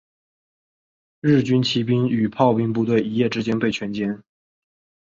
[1.19, 4.19] 日军骑兵与炮兵部队一夜之间被全歼。